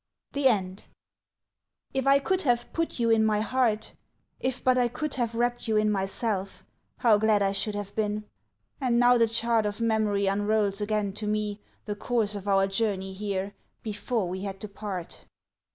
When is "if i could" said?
1.93-2.41